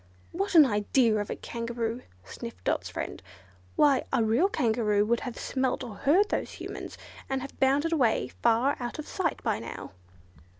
"What 0.31 0.55
an 0.55 0.65
idea 0.65 1.17
of 1.17 1.29
a 1.29 1.35
Kangaroo!" 1.35 2.01
sniffed 2.25 2.63
Dot's 2.63 2.89
friend, 2.89 3.21
"why, 3.75 4.03
a 4.11 4.23
real 4.23 4.49
Kangaroo 4.49 5.05
would 5.05 5.19
have 5.19 5.37
smelt 5.37 5.83
or 5.83 5.93
heard 5.93 6.29
those 6.29 6.53
Humans, 6.53 6.97
and 7.29 7.43
have 7.43 7.59
bounded 7.59 7.93
away 7.93 8.29
far 8.41 8.77
out 8.79 8.97
of 8.97 9.07
sight 9.07 9.43
by 9.43 9.59
now." 9.59 9.91